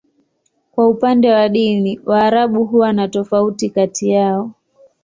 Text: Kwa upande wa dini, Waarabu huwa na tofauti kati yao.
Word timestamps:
Kwa 0.71 0.89
upande 0.89 1.31
wa 1.31 1.49
dini, 1.49 1.99
Waarabu 2.05 2.65
huwa 2.65 2.93
na 2.93 3.07
tofauti 3.07 3.69
kati 3.69 4.09
yao. 4.09 4.51